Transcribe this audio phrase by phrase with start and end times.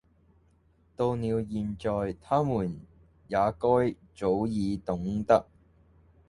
[0.95, 2.79] 到了現在，他們
[3.27, 5.45] 也該早已懂得，……